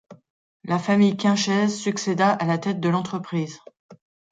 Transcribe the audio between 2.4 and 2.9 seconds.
la tête de